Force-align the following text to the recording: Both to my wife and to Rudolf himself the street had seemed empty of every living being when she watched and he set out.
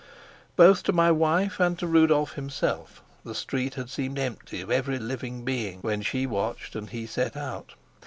Both 0.55 0.81
to 0.85 0.91
my 0.93 1.11
wife 1.11 1.59
and 1.59 1.77
to 1.77 1.85
Rudolf 1.85 2.33
himself 2.33 3.03
the 3.23 3.35
street 3.35 3.75
had 3.75 3.91
seemed 3.91 4.17
empty 4.17 4.59
of 4.61 4.71
every 4.71 4.97
living 4.97 5.45
being 5.45 5.79
when 5.81 6.01
she 6.01 6.25
watched 6.25 6.75
and 6.75 6.89
he 6.89 7.05
set 7.05 7.37
out. 7.37 7.75